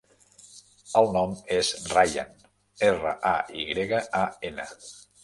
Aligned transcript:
El 1.01 1.09
nom 1.17 1.35
és 1.57 1.69
Rayan: 1.91 2.31
erra, 2.87 3.13
a, 3.33 3.35
i 3.61 3.67
grega, 3.73 4.01
a, 4.23 4.25
ena. 4.51 4.67